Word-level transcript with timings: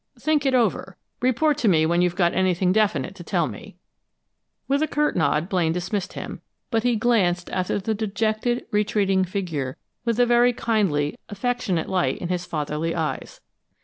Think 0.17 0.47
it 0.47 0.55
over. 0.55 0.97
Report 1.21 1.59
to 1.59 1.67
me 1.67 1.85
when 1.85 2.01
you've 2.01 2.15
got 2.15 2.33
anything 2.33 2.71
definite 2.71 3.13
to 3.17 3.23
tell 3.23 3.47
me." 3.47 3.77
With 4.67 4.81
a 4.81 4.87
curt 4.87 5.15
nod 5.15 5.47
Blaine 5.47 5.71
dismissed 5.73 6.13
him, 6.13 6.41
but 6.71 6.81
he 6.81 6.95
glanced 6.95 7.51
after 7.51 7.77
the 7.77 7.93
dejected, 7.93 8.65
retreating 8.71 9.23
figure 9.25 9.77
with 10.03 10.19
a 10.19 10.25
very 10.25 10.53
kindly, 10.53 11.19
affectionate 11.29 11.87
light 11.87 12.17
in 12.17 12.29
his 12.29 12.47
fatherly 12.47 12.95
eyes. 12.95 13.41